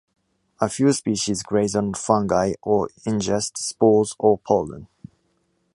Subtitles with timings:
[0.59, 4.87] A few species graze on fungi or ingest spores or pollen.